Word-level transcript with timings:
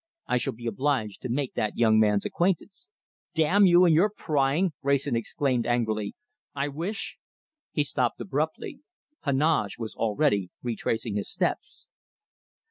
"I 0.25 0.37
shall 0.39 0.53
be 0.53 0.65
obliged 0.65 1.21
to 1.21 1.29
make 1.29 1.53
that 1.53 1.77
young 1.77 1.99
man's 1.99 2.25
acquaintance." 2.25 2.87
"Damn 3.35 3.67
you 3.67 3.85
and 3.85 3.93
your 3.93 4.09
prying!" 4.09 4.73
Wrayson 4.81 5.15
exclaimed 5.15 5.67
angrily. 5.67 6.15
"I 6.55 6.69
wish" 6.69 7.17
He 7.73 7.83
stopped 7.83 8.19
abruptly. 8.19 8.79
Heneage 9.25 9.77
was 9.77 9.93
already 9.93 10.49
retracing 10.63 11.17
his 11.17 11.31
steps. 11.31 11.85